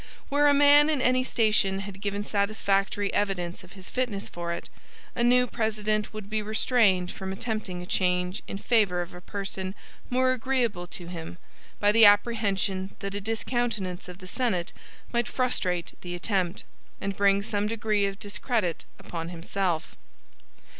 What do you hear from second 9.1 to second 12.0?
a person more agreeable to him, by